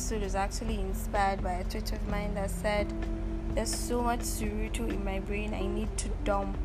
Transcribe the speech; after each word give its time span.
episode 0.00 0.22
was 0.22 0.34
actually 0.34 0.80
inspired 0.80 1.42
by 1.42 1.52
a 1.52 1.64
tweet 1.64 1.92
of 1.92 2.08
mine 2.08 2.32
that 2.32 2.50
said, 2.50 2.90
There's 3.54 3.74
so 3.74 4.00
much 4.00 4.20
surutu 4.20 4.88
in 4.88 5.04
my 5.04 5.20
brain, 5.20 5.52
I 5.52 5.66
need 5.66 5.94
to 5.98 6.08
dump. 6.24 6.56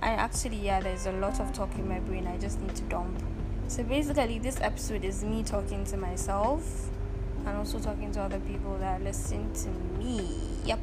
And 0.00 0.18
actually, 0.18 0.56
yeah, 0.56 0.80
there's 0.80 1.04
a 1.04 1.12
lot 1.12 1.38
of 1.40 1.52
talk 1.52 1.74
in 1.74 1.86
my 1.86 1.98
brain, 2.00 2.26
I 2.26 2.38
just 2.38 2.58
need 2.58 2.74
to 2.74 2.82
dump. 2.84 3.22
So 3.68 3.82
basically, 3.82 4.38
this 4.38 4.58
episode 4.62 5.04
is 5.04 5.24
me 5.24 5.42
talking 5.42 5.84
to 5.84 5.98
myself 5.98 6.88
and 7.44 7.54
also 7.54 7.78
talking 7.78 8.12
to 8.12 8.22
other 8.22 8.40
people 8.40 8.78
that 8.78 9.02
listen 9.02 9.52
to 9.52 9.68
me. 9.98 10.26
Yep. 10.64 10.80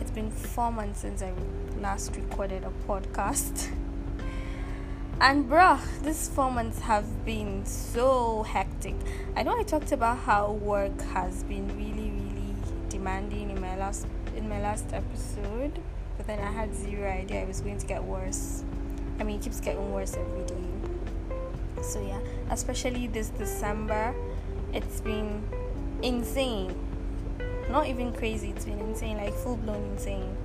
It's 0.00 0.12
been 0.12 0.30
four 0.30 0.70
months 0.70 1.00
since 1.00 1.20
I 1.20 1.32
last 1.80 2.14
recorded 2.14 2.62
a 2.62 2.70
podcast. 2.86 3.72
And 5.24 5.48
bruh, 5.48 5.80
these 6.02 6.28
four 6.28 6.50
months 6.50 6.80
have 6.80 7.24
been 7.24 7.64
so 7.64 8.42
hectic. 8.42 8.94
I 9.34 9.42
know 9.42 9.58
I 9.58 9.62
talked 9.62 9.90
about 9.90 10.18
how 10.18 10.52
work 10.52 11.00
has 11.14 11.44
been 11.44 11.66
really, 11.78 12.10
really 12.10 12.54
demanding 12.90 13.48
in 13.48 13.58
my 13.58 13.74
last 13.78 14.06
in 14.36 14.50
my 14.50 14.60
last 14.60 14.92
episode, 14.92 15.80
but 16.18 16.26
then 16.26 16.40
I 16.40 16.52
had 16.52 16.74
zero 16.74 17.10
idea 17.10 17.40
it 17.40 17.48
was 17.48 17.62
going 17.62 17.78
to 17.78 17.86
get 17.86 18.04
worse. 18.04 18.64
I 19.18 19.24
mean, 19.24 19.38
it 19.38 19.44
keeps 19.44 19.60
getting 19.60 19.94
worse 19.94 20.14
every 20.14 20.44
day. 20.44 21.82
So 21.82 22.06
yeah, 22.06 22.20
especially 22.50 23.06
this 23.06 23.30
December, 23.30 24.14
it's 24.74 25.00
been 25.00 25.42
insane. 26.02 26.76
Not 27.70 27.86
even 27.86 28.12
crazy, 28.12 28.50
it's 28.50 28.66
been 28.66 28.78
insane, 28.78 29.16
like 29.16 29.32
full 29.32 29.56
blown 29.56 29.84
insane 29.92 30.36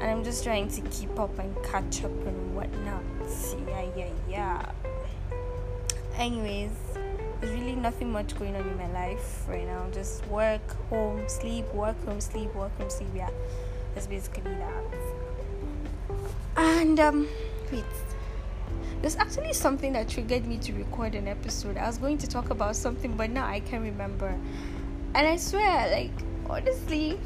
and 0.00 0.10
I'm 0.10 0.24
just 0.24 0.44
trying 0.44 0.68
to 0.68 0.80
keep 0.82 1.18
up 1.18 1.38
and 1.38 1.54
catch 1.64 2.04
up 2.04 2.26
and 2.26 2.54
whatnot. 2.54 3.02
Yeah, 3.66 3.86
yeah, 3.96 4.10
yeah. 4.28 4.72
Anyways, 6.16 6.70
there's 7.40 7.52
really 7.52 7.76
nothing 7.76 8.10
much 8.10 8.36
going 8.38 8.54
on 8.56 8.62
in 8.62 8.76
my 8.76 8.90
life 8.92 9.44
right 9.48 9.66
now. 9.66 9.86
Just 9.92 10.26
work, 10.26 10.60
home, 10.88 11.28
sleep, 11.28 11.72
work, 11.74 11.96
home, 12.04 12.20
sleep, 12.20 12.54
work, 12.54 12.76
home, 12.78 12.90
sleep. 12.90 13.08
Yeah, 13.14 13.30
that's 13.94 14.06
basically 14.06 14.54
that. 14.54 14.84
And 16.56 16.98
um, 17.00 17.28
wait. 17.72 17.84
There's 19.00 19.14
actually 19.14 19.52
something 19.52 19.92
that 19.92 20.08
triggered 20.08 20.44
me 20.44 20.58
to 20.58 20.72
record 20.72 21.14
an 21.14 21.28
episode. 21.28 21.76
I 21.76 21.86
was 21.86 21.98
going 21.98 22.18
to 22.18 22.26
talk 22.26 22.50
about 22.50 22.74
something, 22.74 23.16
but 23.16 23.30
now 23.30 23.46
I 23.46 23.60
can't 23.60 23.84
remember. 23.84 24.36
And 25.14 25.26
I 25.26 25.36
swear, 25.36 25.88
like, 25.90 26.10
honestly, 26.50 27.18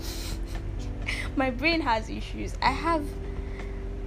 my 1.37 1.51
brain 1.51 1.81
has 1.81 2.09
issues. 2.09 2.55
I 2.63 2.71
have 2.71 3.05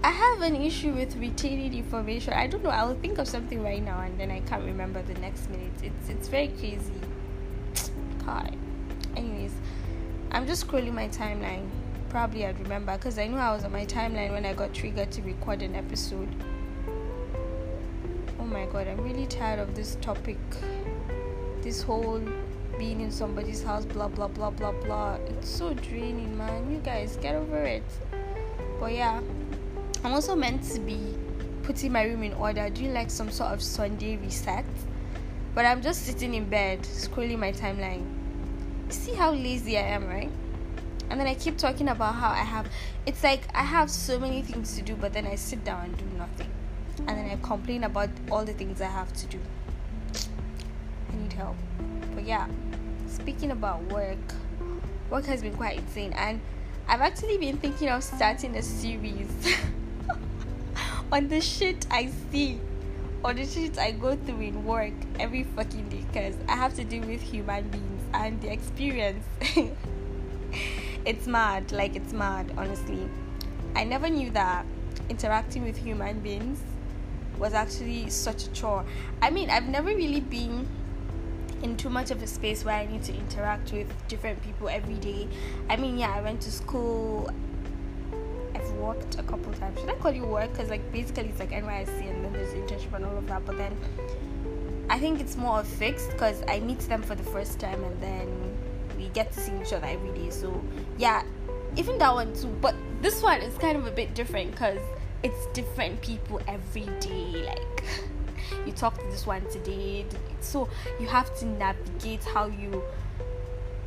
I 0.04 0.12
have 0.12 0.42
an 0.42 0.56
issue 0.56 0.94
with 0.94 1.16
retaining 1.16 1.74
information. 1.74 2.34
I 2.34 2.46
don't 2.46 2.64
know. 2.64 2.70
I 2.70 2.84
will 2.84 2.96
think 2.96 3.18
of 3.18 3.28
something 3.28 3.64
right 3.64 3.84
now 3.84 4.02
and 4.02 4.20
then 4.20 4.30
I 4.30 4.42
can't 4.42 4.64
remember 4.64 5.02
the 5.02 5.16
next 5.16 5.50
minute. 5.50 5.72
It's 5.82 6.10
it's 6.10 6.28
very 6.28 6.50
crazy. 6.50 6.94
Hi. 8.26 8.52
Anyways, 9.16 9.54
I'm 10.32 10.46
just 10.46 10.68
scrolling 10.68 10.94
my 10.94 11.08
timeline. 11.10 11.68
Probably 12.10 12.46
I'd 12.46 12.60
remember 12.60 12.96
because 12.96 13.18
I 13.18 13.28
knew 13.28 13.38
I 13.38 13.54
was 13.54 13.64
on 13.64 13.72
my 13.72 13.86
timeline 13.86 14.32
when 14.32 14.46
I 14.46 14.54
got 14.54 14.74
triggered 14.74 15.12
to 15.14 15.22
record 15.24 15.62
an 15.62 15.76
episode. 15.76 16.30
Oh 18.40 18.46
my 18.46 18.68
god, 18.68 18.88
I'm 18.88 19.02
really 19.02 19.26
tired 19.26 19.60
of 19.60 19.76
this 19.76 19.98
topic. 20.02 20.38
This 21.62 21.82
whole 21.82 22.22
being 22.78 23.02
in 23.02 23.12
somebody's 23.12 23.64
house, 23.64 23.86
blah 23.86 24.08
blah 24.08 24.28
blah 24.28 24.50
blah 24.50 24.72
blah. 24.72 25.16
It's 25.28 25.50
so 25.50 25.74
draining, 25.74 26.38
man. 26.38 26.72
You 26.72 26.80
guys 26.80 27.18
get 27.18 27.36
over 27.36 27.64
it. 27.64 27.84
But 28.80 28.94
yeah, 28.94 29.22
I'm 30.04 30.14
also 30.14 30.36
meant 30.36 30.64
to 30.72 30.80
be 30.80 31.16
putting 31.64 31.92
my 31.92 32.04
room 32.04 32.24
in 32.24 32.34
order, 32.34 32.70
doing 32.70 32.94
like 32.94 33.10
some 33.10 33.32
sort 33.32 33.52
of 33.52 33.62
Sunday 33.62 34.18
reset. 34.18 34.66
But 35.54 35.66
I'm 35.66 35.82
just 35.82 36.04
sitting 36.04 36.34
in 36.34 36.50
bed, 36.50 36.82
scrolling 36.84 37.40
my 37.40 37.52
timeline. 37.52 38.06
You 38.88 38.92
see 38.92 39.14
how 39.14 39.32
lazy 39.32 39.78
I 39.78 39.84
am, 39.84 40.08
right? 40.08 40.30
And 41.10 41.20
then 41.20 41.28
I 41.28 41.36
keep 41.36 41.58
talking 41.58 41.88
about 41.90 42.16
how 42.16 42.30
I 42.30 42.44
have 42.44 42.68
it's 43.06 43.24
like 43.24 43.42
I 43.54 43.64
have 43.64 43.92
so 43.92 44.20
many 44.20 44.42
things 44.42 44.76
to 44.76 44.82
do, 44.82 44.96
but 44.96 45.14
then 45.14 45.28
I 45.28 45.36
sit 45.36 45.64
down 45.64 45.86
and 45.86 45.98
do 45.98 46.06
nothing. 46.18 46.50
And 47.00 47.10
then 47.10 47.30
I 47.30 47.36
complain 47.42 47.84
about 47.84 48.10
all 48.32 48.44
the 48.44 48.54
things 48.54 48.82
I 48.82 48.88
have 48.88 49.14
to 49.14 49.28
do. 49.28 49.40
I 51.12 51.16
need 51.16 51.34
help. 51.34 51.56
But 52.16 52.24
yeah, 52.26 52.48
speaking 53.08 53.52
about 53.52 53.84
work, 53.92 54.18
work 55.10 55.26
has 55.26 55.42
been 55.42 55.54
quite 55.54 55.78
insane, 55.78 56.14
and 56.14 56.40
I've 56.88 57.02
actually 57.02 57.38
been 57.38 57.58
thinking 57.58 57.90
of 57.90 58.04
starting 58.04 58.56
a 58.56 58.62
series 58.62 59.30
on 61.12 61.28
the 61.28 61.42
shit 61.42 61.86
I 61.92 62.10
see, 62.32 62.60
on 63.24 63.36
the 63.36 63.46
shit 63.46 63.78
I 63.78 63.92
go 63.92 64.16
through 64.16 64.40
in 64.40 64.66
work 64.66 64.94
every 65.20 65.44
fucking 65.44 65.90
day, 65.90 66.06
because 66.12 66.36
I 66.48 66.56
have 66.56 66.74
to 66.76 66.86
deal 66.86 67.06
with 67.06 67.22
human 67.22 67.68
beings 67.68 68.02
and 68.14 68.42
the 68.42 68.52
experience. 68.52 69.26
it's 71.06 71.28
mad, 71.28 71.74
like 71.74 71.98
it's 71.98 72.14
mad, 72.14 72.50
honestly. 72.58 73.10
I 73.76 73.84
never 73.84 74.10
knew 74.10 74.30
that 74.32 74.66
interacting 75.10 75.64
with 75.64 75.76
human 75.76 76.22
beings 76.22 76.62
was 77.38 77.54
actually 77.54 78.10
such 78.10 78.46
a 78.46 78.52
chore. 78.52 78.86
I 79.22 79.30
mean, 79.30 79.50
I've 79.50 79.68
never 79.68 79.90
really 79.90 80.22
been 80.22 80.66
in 81.64 81.78
too 81.78 81.90
much 81.90 82.12
of 82.12 82.22
a 82.22 82.28
space 82.28 82.64
where 82.64 82.76
I 82.76 82.86
need 82.86 83.04
to 83.04 83.14
interact 83.16 83.72
with 83.72 83.88
different 84.08 84.42
people 84.44 84.70
every 84.70 84.96
day. 84.96 85.28
I 85.70 85.78
mean, 85.78 85.98
yeah, 85.98 86.14
I 86.14 86.22
went 86.22 86.42
to 86.42 86.52
school. 86.52 87.30
I've 88.54 88.72
worked 88.74 89.18
a 89.20 89.24
couple 89.24 89.54
times. 89.54 89.80
Should 89.80 89.90
I 89.90 89.96
call 89.96 90.12
you 90.12 90.26
work? 90.26 90.52
Because 90.52 90.70
like 90.70 90.92
basically 90.92 91.30
it's 91.30 91.40
like 91.40 91.52
NYSC 91.52 92.10
and 92.10 92.24
then 92.24 92.34
there's 92.34 92.54
internship 92.54 92.94
and 92.94 93.06
all 93.06 93.18
of 93.18 93.28
that. 93.28 93.46
But 93.46 93.58
then 93.58 93.76
I 94.90 95.00
think 95.00 95.20
it's 95.20 95.36
more 95.36 95.60
of 95.60 95.68
fixed 95.68 96.12
because 96.12 96.44
I 96.48 96.60
meet 96.60 96.80
them 96.82 97.02
for 97.02 97.16
the 97.16 97.24
first 97.24 97.60
time 97.60 97.84
and 97.84 98.02
then 98.02 98.58
we 98.98 99.08
get 99.10 99.32
to 99.34 99.40
see 99.40 99.52
each 99.62 99.74
other 99.74 99.88
every 99.88 100.12
day. 100.12 100.30
So 100.30 100.62
yeah, 100.98 101.24
even 101.76 101.98
that 101.98 102.14
one 102.14 102.34
too. 102.34 102.48
But 102.62 102.76
this 103.02 103.22
one 103.22 103.42
is 103.42 103.58
kind 103.58 103.78
of 103.78 103.88
a 103.88 103.92
bit 103.92 104.14
different 104.14 104.52
because 104.52 104.80
it's 105.24 105.48
different 105.48 106.02
people 106.02 106.40
every 106.48 106.88
day. 107.00 107.46
Like 107.46 107.84
you 108.66 108.72
talk 108.72 108.98
to 108.98 109.06
this 109.08 109.26
one 109.26 109.42
today 109.50 110.06
so 110.42 110.70
you 111.00 111.08
have 111.08 111.36
to 111.40 111.46
navigate 111.46 112.24
how 112.24 112.46
you 112.46 112.84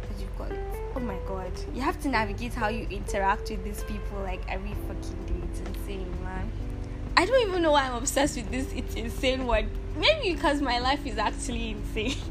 what 0.08 0.20
you 0.20 0.28
call 0.36 0.46
it? 0.46 0.58
Oh 0.96 1.00
my 1.00 1.18
god. 1.26 1.52
You 1.74 1.82
have 1.82 2.00
to 2.02 2.08
navigate 2.08 2.54
how 2.54 2.68
you 2.68 2.86
interact 2.90 3.50
with 3.50 3.62
these 3.64 3.84
people 3.84 4.18
like 4.22 4.40
every 4.48 4.74
fucking 4.86 5.26
day. 5.26 5.46
It's 5.50 5.60
insane 5.60 6.10
man. 6.22 6.50
I 7.16 7.26
don't 7.26 7.48
even 7.48 7.62
know 7.62 7.72
why 7.72 7.84
i'm 7.84 7.94
obsessed 7.94 8.36
with 8.36 8.50
this 8.50 8.72
it's 8.72 8.94
insane 8.94 9.46
word. 9.46 9.66
Maybe 9.96 10.34
because 10.34 10.60
my 10.60 10.78
life 10.78 11.04
is 11.06 11.18
actually 11.18 11.70
insane. 11.70 12.16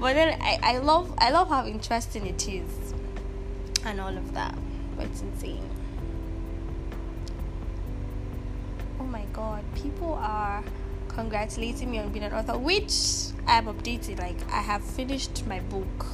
But 0.00 0.14
then 0.14 0.40
I, 0.42 0.58
I 0.62 0.78
love 0.78 1.14
i 1.18 1.30
love 1.30 1.48
how 1.48 1.66
interesting 1.66 2.26
it 2.26 2.48
is 2.48 2.94
and 3.84 4.00
all 4.00 4.16
of 4.16 4.34
that. 4.34 4.56
But 4.96 5.06
it's 5.06 5.22
insane 5.22 5.70
my 9.14 9.24
god 9.32 9.62
people 9.76 10.14
are 10.14 10.64
congratulating 11.06 11.88
me 11.88 12.00
on 12.00 12.10
being 12.10 12.24
an 12.24 12.34
author, 12.34 12.58
which 12.58 13.30
I'm 13.46 13.66
updated. 13.66 14.18
Like 14.18 14.36
I 14.50 14.60
have 14.60 14.82
finished 14.82 15.46
my 15.46 15.60
book. 15.60 16.06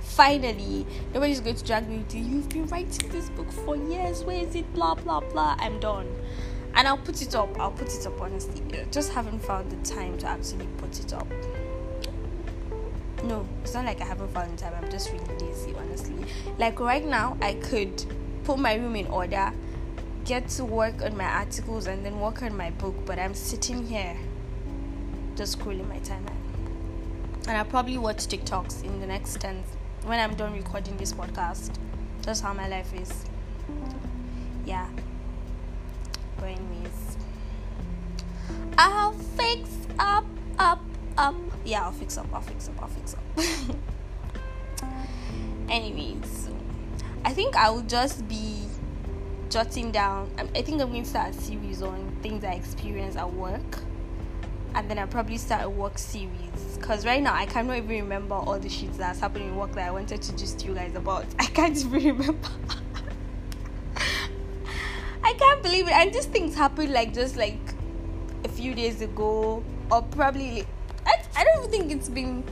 Finally, 0.00 0.86
nobody's 1.14 1.40
going 1.40 1.56
to 1.56 1.64
drag 1.64 1.88
me 1.88 2.04
you. 2.10 2.22
You've 2.22 2.48
been 2.50 2.66
writing 2.66 3.08
this 3.08 3.30
book 3.30 3.50
for 3.50 3.74
years. 3.74 4.22
Where 4.22 4.36
is 4.36 4.54
it? 4.54 4.70
Blah 4.74 4.96
blah 4.96 5.20
blah. 5.20 5.56
I'm 5.58 5.80
done, 5.80 6.14
and 6.74 6.86
I'll 6.86 6.98
put 6.98 7.22
it 7.22 7.34
up. 7.34 7.58
I'll 7.58 7.70
put 7.70 7.88
it 7.88 8.06
up. 8.06 8.20
Honestly, 8.20 8.60
just 8.90 9.12
haven't 9.14 9.38
found 9.38 9.70
the 9.70 9.88
time 9.88 10.18
to 10.18 10.26
actually 10.26 10.66
put 10.76 11.00
it 11.00 11.14
up. 11.14 11.26
No, 13.24 13.46
it's 13.62 13.72
not 13.72 13.86
like 13.86 14.02
I 14.02 14.04
haven't 14.04 14.32
found 14.32 14.58
the 14.58 14.62
time. 14.62 14.74
I'm 14.76 14.90
just 14.90 15.10
really 15.10 15.24
lazy, 15.38 15.74
honestly. 15.74 16.26
Like 16.58 16.80
right 16.80 17.04
now, 17.04 17.38
I 17.40 17.54
could 17.54 18.04
put 18.44 18.58
my 18.58 18.74
room 18.74 18.96
in 18.96 19.06
order 19.06 19.52
get 20.24 20.48
to 20.48 20.64
work 20.64 21.02
on 21.02 21.16
my 21.16 21.24
articles 21.24 21.86
and 21.86 22.04
then 22.04 22.20
work 22.20 22.42
on 22.42 22.56
my 22.56 22.70
book, 22.70 22.94
but 23.06 23.18
I'm 23.18 23.34
sitting 23.34 23.86
here 23.86 24.16
just 25.36 25.58
scrolling 25.58 25.88
my 25.88 25.98
timeline. 26.00 26.36
And 27.48 27.56
I'll 27.56 27.64
probably 27.64 27.98
watch 27.98 28.26
TikToks 28.26 28.84
in 28.84 29.00
the 29.00 29.06
next 29.06 29.40
10 29.40 29.62
when 30.04 30.20
I'm 30.20 30.34
done 30.34 30.52
recording 30.52 30.96
this 30.96 31.12
podcast. 31.12 31.72
That's 32.22 32.40
how 32.40 32.52
my 32.52 32.68
life 32.68 32.92
is. 32.94 33.24
Yeah. 34.64 34.88
But 36.36 36.46
anyways. 36.46 37.16
I'll 38.78 39.12
fix 39.12 39.70
up, 39.98 40.26
up, 40.58 40.80
up. 41.16 41.34
Yeah, 41.64 41.84
I'll 41.84 41.92
fix 41.92 42.18
up, 42.18 42.26
I'll 42.32 42.40
fix 42.40 42.68
up, 42.68 42.82
I'll 42.82 42.88
fix 42.88 43.14
up. 43.14 43.76
anyways. 45.70 46.48
I 47.24 47.32
think 47.32 47.56
I 47.56 47.70
will 47.70 47.82
just 47.82 48.26
be 48.28 48.69
jotting 49.50 49.90
down. 49.90 50.30
Um, 50.38 50.48
I 50.54 50.62
think 50.62 50.80
I'm 50.80 50.90
going 50.90 51.02
to 51.02 51.08
start 51.08 51.30
a 51.30 51.40
series 51.40 51.82
on 51.82 52.16
things 52.22 52.44
I 52.44 52.52
experience 52.52 53.16
at 53.16 53.30
work, 53.32 53.78
and 54.74 54.88
then 54.88 54.98
I 54.98 55.06
probably 55.06 55.36
start 55.36 55.64
a 55.64 55.68
work 55.68 55.98
series. 55.98 56.78
Cause 56.80 57.04
right 57.04 57.22
now 57.22 57.34
I 57.34 57.44
cannot 57.46 57.76
even 57.76 57.90
remember 57.90 58.36
all 58.36 58.58
the 58.58 58.68
shit 58.68 58.92
that's 58.94 59.20
happening 59.20 59.48
in 59.48 59.56
work 59.56 59.72
that 59.72 59.86
I 59.86 59.90
wanted 59.90 60.22
to 60.22 60.36
just 60.36 60.64
you 60.64 60.74
guys 60.74 60.94
about. 60.94 61.26
I 61.38 61.46
can't 61.46 61.76
even 61.76 62.16
remember. 62.18 62.48
I 65.22 65.34
can't 65.34 65.62
believe 65.62 65.86
it. 65.88 65.92
And 65.92 66.12
these 66.12 66.26
things 66.26 66.54
happened 66.54 66.92
like 66.92 67.12
just 67.12 67.36
like 67.36 67.58
a 68.44 68.48
few 68.48 68.74
days 68.74 69.02
ago, 69.02 69.62
or 69.90 70.02
probably 70.02 70.64
I, 71.04 71.22
I 71.36 71.44
don't 71.44 71.58
even 71.58 71.70
think 71.70 71.92
it's 71.92 72.08
been 72.08 72.44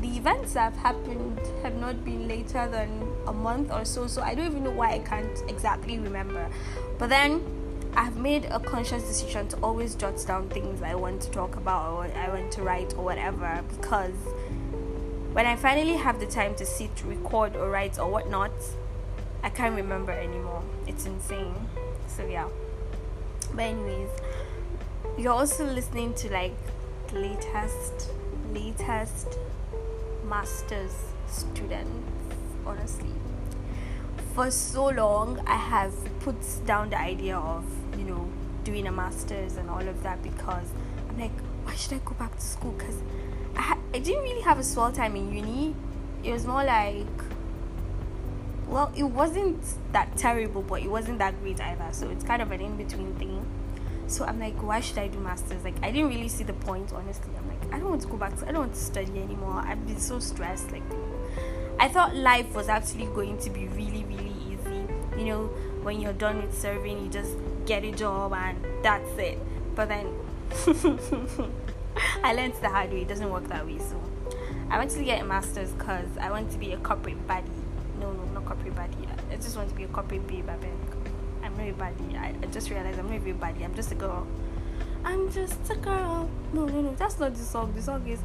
the 0.00 0.16
events 0.16 0.52
that 0.54 0.72
have 0.72 0.76
happened 0.76 1.40
have 1.62 1.74
not 1.76 2.04
been 2.04 2.28
later 2.28 2.68
than 2.68 2.88
a 3.26 3.32
month 3.32 3.72
or 3.72 3.84
so, 3.84 4.06
so 4.06 4.22
I 4.22 4.34
don't 4.34 4.46
even 4.46 4.64
know 4.64 4.70
why 4.70 4.92
I 4.92 4.98
can't 5.00 5.38
exactly 5.48 5.98
remember. 5.98 6.48
But 6.98 7.08
then 7.08 7.42
I've 7.96 8.16
made 8.16 8.44
a 8.44 8.60
conscious 8.60 9.02
decision 9.02 9.48
to 9.48 9.56
always 9.56 9.94
jot 9.94 10.24
down 10.26 10.48
things 10.50 10.82
I 10.82 10.94
want 10.94 11.22
to 11.22 11.30
talk 11.30 11.56
about 11.56 11.94
or 11.94 12.04
I 12.04 12.28
want 12.28 12.52
to 12.52 12.62
write 12.62 12.94
or 12.94 13.04
whatever 13.04 13.62
because 13.76 14.14
when 15.32 15.46
I 15.46 15.56
finally 15.56 15.96
have 15.96 16.20
the 16.20 16.26
time 16.26 16.54
to 16.56 16.66
sit, 16.66 16.90
record, 17.04 17.56
or 17.56 17.70
write 17.70 17.98
or 17.98 18.10
whatnot, 18.10 18.52
I 19.42 19.50
can't 19.50 19.74
remember 19.76 20.12
anymore. 20.12 20.62
It's 20.86 21.06
insane. 21.06 21.54
So, 22.06 22.26
yeah. 22.26 22.48
But, 23.54 23.62
anyways, 23.62 24.08
you're 25.16 25.32
also 25.32 25.64
listening 25.64 26.14
to 26.14 26.32
like 26.32 26.56
the 27.08 27.20
latest, 27.20 28.10
latest 28.52 29.38
master's 30.28 30.94
students, 31.26 32.34
honestly. 32.66 33.10
For 34.34 34.50
so 34.50 34.88
long, 34.88 35.40
I 35.46 35.56
have 35.56 35.94
put 36.20 36.36
down 36.66 36.90
the 36.90 37.00
idea 37.00 37.36
of, 37.36 37.64
you 37.96 38.04
know, 38.04 38.28
doing 38.64 38.86
a 38.86 38.92
master's 38.92 39.56
and 39.56 39.68
all 39.70 39.86
of 39.86 40.02
that 40.02 40.22
because 40.22 40.68
I'm 41.08 41.18
like, 41.18 41.32
why 41.64 41.74
should 41.74 41.94
I 41.94 41.98
go 42.04 42.12
back 42.14 42.36
to 42.36 42.42
school? 42.42 42.72
Because 42.72 42.96
I, 43.56 43.62
ha- 43.62 43.78
I 43.94 43.98
didn't 43.98 44.22
really 44.22 44.42
have 44.42 44.58
a 44.58 44.64
swell 44.64 44.92
time 44.92 45.16
in 45.16 45.34
uni. 45.34 45.74
It 46.22 46.32
was 46.32 46.46
more 46.46 46.64
like, 46.64 47.06
well, 48.68 48.92
it 48.94 49.04
wasn't 49.04 49.64
that 49.92 50.16
terrible, 50.16 50.62
but 50.62 50.82
it 50.82 50.90
wasn't 50.90 51.18
that 51.18 51.40
great 51.40 51.60
either. 51.60 51.88
So 51.92 52.10
it's 52.10 52.24
kind 52.24 52.42
of 52.42 52.52
an 52.52 52.60
in 52.60 52.76
between 52.76 53.14
thing. 53.14 53.44
So 54.08 54.24
I'm 54.24 54.40
like, 54.40 54.60
why 54.62 54.80
should 54.80 54.96
I 54.96 55.08
do 55.08 55.20
masters? 55.20 55.62
Like, 55.62 55.74
I 55.82 55.90
didn't 55.90 56.08
really 56.08 56.28
see 56.28 56.42
the 56.42 56.54
point, 56.54 56.92
honestly. 56.94 57.30
I'm 57.36 57.46
like, 57.46 57.74
I 57.74 57.78
don't 57.78 57.90
want 57.90 58.02
to 58.02 58.08
go 58.08 58.16
back. 58.16 58.38
To, 58.38 58.48
I 58.48 58.52
don't 58.52 58.60
want 58.60 58.74
to 58.74 58.80
study 58.80 59.20
anymore. 59.20 59.62
I've 59.64 59.86
been 59.86 60.00
so 60.00 60.18
stressed. 60.18 60.72
Like, 60.72 60.82
I 61.78 61.88
thought 61.88 62.16
life 62.16 62.54
was 62.54 62.70
actually 62.70 63.04
going 63.06 63.36
to 63.38 63.50
be 63.50 63.68
really, 63.68 64.04
really 64.04 64.34
easy. 64.48 64.86
You 65.18 65.26
know, 65.26 65.44
when 65.82 66.00
you're 66.00 66.14
done 66.14 66.40
with 66.40 66.58
serving, 66.58 67.04
you 67.04 67.10
just 67.10 67.32
get 67.66 67.84
a 67.84 67.92
job 67.92 68.32
and 68.32 68.64
that's 68.82 69.10
it. 69.18 69.38
But 69.74 69.88
then 69.88 70.06
I 72.24 72.32
learned 72.32 72.54
the 72.62 72.70
hard 72.70 72.90
way. 72.90 73.02
It 73.02 73.08
doesn't 73.08 73.30
work 73.30 73.46
that 73.48 73.66
way. 73.66 73.78
So 73.78 74.02
I 74.70 74.78
went 74.78 74.90
to 74.92 75.04
get 75.04 75.20
a 75.20 75.24
master's 75.24 75.70
because 75.72 76.08
I 76.18 76.30
want 76.30 76.50
to 76.52 76.58
be 76.58 76.72
a 76.72 76.78
corporate 76.78 77.26
buddy. 77.26 77.50
No, 78.00 78.12
no, 78.12 78.24
not 78.24 78.46
corporate 78.46 78.74
buddy. 78.74 78.96
I 79.30 79.36
just 79.36 79.54
want 79.54 79.68
to 79.68 79.74
be 79.74 79.84
a 79.84 79.88
corporate 79.88 80.26
babe. 80.26 80.48
I 80.48 80.56
beg. 80.56 80.97
Buddy. 81.58 82.16
I, 82.16 82.34
I 82.42 82.46
just 82.46 82.70
realized 82.70 82.98
I'm 82.98 83.12
a 83.12 83.32
buddy. 83.32 83.64
I'm 83.64 83.74
just 83.74 83.92
a 83.92 83.94
girl. 83.94 84.26
I'm 85.04 85.30
just 85.30 85.70
a 85.70 85.76
girl. 85.76 86.30
No, 86.52 86.66
no, 86.66 86.80
no. 86.80 86.94
That's 86.94 87.18
not 87.18 87.34
the 87.34 87.44
song. 87.44 87.72
The 87.74 87.82
song 87.82 88.06
is 88.06 88.20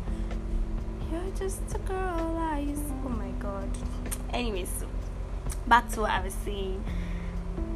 You're 1.12 1.36
just 1.38 1.62
a 1.74 1.80
girl. 1.80 2.38
Eyes. 2.38 2.80
Oh 3.06 3.10
my 3.10 3.32
god. 3.40 3.70
Anyways, 4.32 4.70
so 4.80 4.88
back 5.68 5.90
to 5.92 6.02
what 6.02 6.12
I 6.12 6.24
was 6.24 6.34
saying 6.46 6.84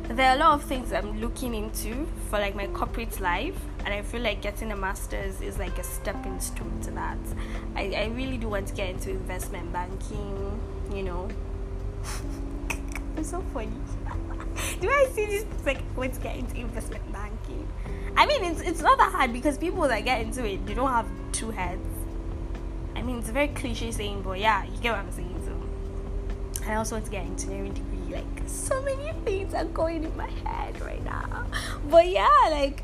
there 0.09 0.29
are 0.31 0.35
a 0.35 0.39
lot 0.39 0.53
of 0.53 0.63
things 0.63 0.93
I'm 0.93 1.19
looking 1.19 1.53
into 1.53 2.07
for 2.29 2.39
like 2.39 2.55
my 2.55 2.67
corporate 2.67 3.19
life, 3.19 3.59
and 3.83 3.93
I 3.93 4.01
feel 4.01 4.21
like 4.21 4.41
getting 4.41 4.71
a 4.71 4.75
master's 4.75 5.41
is 5.41 5.59
like 5.59 5.77
a 5.77 5.83
stepping 5.83 6.39
stone 6.39 6.79
to 6.83 6.91
that. 6.91 7.17
I, 7.75 7.93
I 7.93 8.05
really 8.15 8.37
do 8.37 8.47
want 8.47 8.67
to 8.67 8.73
get 8.73 8.89
into 8.89 9.09
investment 9.09 9.73
banking, 9.73 10.61
you 10.93 11.03
know. 11.03 11.27
it's 13.17 13.31
so 13.31 13.43
funny. 13.53 13.71
do 14.81 14.89
I 14.89 15.07
see 15.13 15.25
this 15.25 15.45
like 15.65 15.79
to 15.95 16.19
get 16.21 16.35
into 16.35 16.55
investment 16.57 17.11
banking? 17.11 17.67
I 18.15 18.25
mean, 18.25 18.43
it's 18.43 18.61
it's 18.61 18.81
not 18.81 18.97
that 18.97 19.11
hard 19.11 19.33
because 19.33 19.57
people 19.57 19.87
that 19.87 20.05
get 20.05 20.21
into 20.21 20.45
it, 20.45 20.65
they 20.65 20.73
don't 20.73 20.91
have 20.91 21.07
two 21.31 21.51
heads. 21.51 21.81
I 22.95 23.01
mean, 23.01 23.19
it's 23.19 23.29
a 23.29 23.31
very 23.31 23.49
cliche 23.49 23.91
saying, 23.91 24.23
but 24.23 24.39
yeah, 24.39 24.65
you 24.65 24.77
get 24.81 24.91
what 24.91 24.99
I'm 24.99 25.11
saying. 25.11 25.41
So, 25.45 26.69
I 26.69 26.75
also 26.75 26.95
want 26.95 27.05
to 27.05 27.11
get 27.11 27.25
engineering 27.25 27.73
degree 27.73 28.15
like 28.15 28.25
so 28.47 28.81
many 28.81 29.11
things 29.23 29.53
are 29.53 29.65
going 29.65 30.03
in 30.03 30.15
my 30.17 30.29
head 30.45 30.79
right 30.81 31.03
now. 31.03 31.45
But 31.89 32.09
yeah, 32.09 32.27
like 32.49 32.83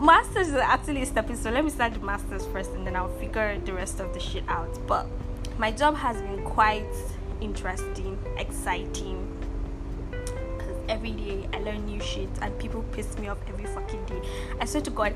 masters 0.00 0.48
is 0.48 0.54
actually 0.54 1.02
a 1.02 1.06
stepping 1.06 1.36
stone. 1.36 1.54
Let 1.54 1.64
me 1.64 1.70
start 1.70 1.94
the 1.94 2.00
masters 2.00 2.46
first 2.46 2.72
and 2.72 2.86
then 2.86 2.96
I'll 2.96 3.16
figure 3.18 3.58
the 3.64 3.72
rest 3.72 4.00
of 4.00 4.12
the 4.12 4.20
shit 4.20 4.44
out. 4.48 4.78
But 4.86 5.06
my 5.58 5.70
job 5.70 5.96
has 5.96 6.20
been 6.20 6.42
quite 6.44 6.94
interesting, 7.40 8.18
exciting. 8.36 9.41
Every 10.92 11.12
day 11.12 11.48
I 11.54 11.58
learn 11.60 11.86
new 11.86 12.00
shit 12.00 12.28
and 12.42 12.56
people 12.58 12.82
piss 12.92 13.16
me 13.16 13.28
off 13.28 13.38
every 13.48 13.64
fucking 13.64 14.04
day. 14.04 14.20
I 14.60 14.66
swear 14.66 14.82
to 14.82 14.90
God, 14.90 15.14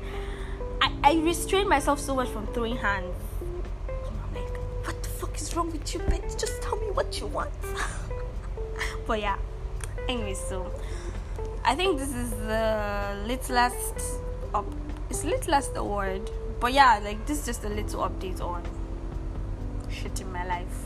I, 0.81 0.91
I 1.03 1.13
restrain 1.21 1.69
myself 1.69 1.99
so 1.99 2.15
much 2.15 2.29
from 2.29 2.47
throwing 2.47 2.77
hands. 2.77 3.15
I'm 3.87 4.33
like, 4.33 4.57
what 4.87 5.03
the 5.03 5.09
fuck 5.09 5.39
is 5.39 5.55
wrong 5.55 5.71
with 5.71 5.93
you, 5.93 5.99
bitch? 5.99 6.39
Just 6.39 6.63
tell 6.63 6.77
me 6.77 6.87
what 6.87 7.19
you 7.19 7.27
want. 7.27 7.51
but 9.07 9.21
yeah 9.21 9.37
anyway 10.09 10.33
so 10.33 10.69
i 11.63 11.73
think 11.73 11.97
this 11.97 12.13
is 12.13 12.29
the 12.31 13.23
littlest 13.25 14.19
up 14.53 14.65
it's 15.09 15.23
littlest 15.23 15.75
award 15.75 16.29
but 16.59 16.73
yeah 16.73 16.99
like 17.03 17.25
this 17.25 17.39
is 17.39 17.45
just 17.45 17.63
a 17.63 17.69
little 17.69 18.07
update 18.07 18.41
on 18.41 18.61
shit 19.89 20.19
in 20.19 20.31
my 20.31 20.45
life 20.45 20.85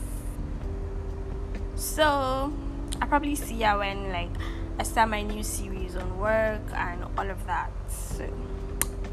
so 1.74 2.52
i'll 3.00 3.08
probably 3.08 3.34
see 3.34 3.56
ya 3.56 3.78
when 3.78 4.10
like 4.12 4.30
i 4.78 4.82
start 4.82 5.08
my 5.10 5.22
new 5.22 5.42
series 5.42 5.96
on 5.96 6.18
work 6.18 6.62
and 6.74 7.04
all 7.16 7.30
of 7.30 7.46
that. 7.46 7.70
So 7.88 8.28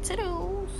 toodles 0.02 0.70